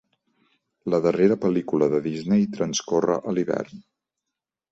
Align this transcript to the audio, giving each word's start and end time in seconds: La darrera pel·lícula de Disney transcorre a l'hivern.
La 0.93 0.99
darrera 1.05 1.37
pel·lícula 1.43 1.89
de 1.91 2.01
Disney 2.07 2.47
transcorre 2.57 3.17
a 3.19 3.35
l'hivern. 3.39 3.85